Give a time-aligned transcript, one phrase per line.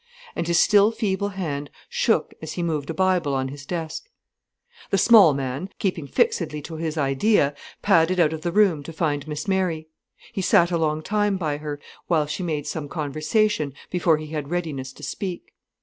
[0.35, 4.09] And his still feeble hand shook as he moved a Bible on his desk.
[4.89, 9.27] The small man, keeping fixedly to his idea, padded out of the room to find
[9.27, 9.89] Miss Mary.
[10.33, 14.49] He sat a long time by her, while she made some conversation, before he had
[14.49, 15.53] readiness to speak.